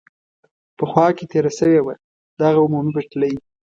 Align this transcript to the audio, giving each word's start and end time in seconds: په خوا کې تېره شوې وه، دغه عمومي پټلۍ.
په 0.77 0.83
خوا 0.91 1.07
کې 1.17 1.25
تېره 1.31 1.51
شوې 1.57 1.79
وه، 1.83 1.93
دغه 2.39 2.59
عمومي 2.65 2.91
پټلۍ. 2.95 3.33